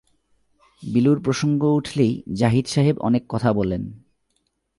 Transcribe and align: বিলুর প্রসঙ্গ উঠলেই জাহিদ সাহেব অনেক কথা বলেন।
বিলুর 0.83 1.23
প্রসঙ্গ 1.23 1.63
উঠলেই 1.63 2.23
জাহিদ 2.33 2.65
সাহেব 2.67 2.95
অনেক 2.99 3.23
কথা 3.29 3.53
বলেন। 3.53 3.83